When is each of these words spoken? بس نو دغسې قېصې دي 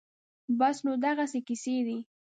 بس 0.59 0.77
نو 0.85 0.91
دغسې 1.05 1.39
قېصې 1.47 1.77
دي 1.87 1.97